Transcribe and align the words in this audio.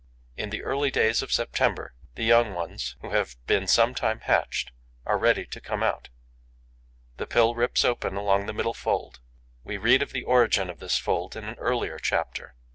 In 0.35 0.49
the 0.49 0.63
early 0.63 0.89
days 0.89 1.21
of 1.21 1.31
September, 1.31 1.93
the 2.15 2.23
young 2.23 2.55
ones, 2.55 2.95
who 3.01 3.11
have 3.11 3.35
been 3.45 3.67
some 3.67 3.93
time 3.93 4.21
hatched, 4.21 4.71
are 5.05 5.19
ready 5.19 5.45
to 5.45 5.61
come 5.61 5.83
out. 5.83 6.09
The 7.17 7.27
pill 7.27 7.53
rips 7.53 7.85
open 7.85 8.15
along 8.15 8.47
the 8.47 8.53
middle 8.53 8.73
fold. 8.73 9.19
We 9.63 9.77
read 9.77 10.01
of 10.01 10.11
the 10.11 10.23
origin 10.23 10.71
of 10.71 10.79
this 10.79 10.97
fold 10.97 11.35
in 11.35 11.43
an 11.43 11.53
earlier 11.59 11.99
chapter. 11.99 12.55